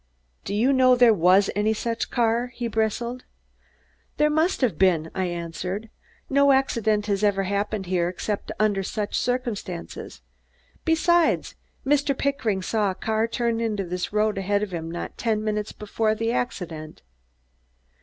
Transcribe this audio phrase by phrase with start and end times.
[0.45, 3.23] "Do you know there was any such car?" he bristled.
[4.17, 5.91] "There must have been," I answered.
[6.27, 10.21] "No accident has ever happened here except under such circumstances.
[10.85, 11.53] Besides,
[11.85, 12.17] Mr.
[12.17, 16.15] Pickering saw a car turn into this road ahead of him not ten minutes before
[16.15, 17.03] the accident."